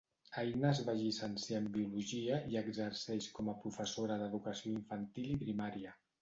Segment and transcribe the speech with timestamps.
[0.43, 5.95] Aina es va llicenciar en Biologia i exerceix com a professora d'educació infantil i primària.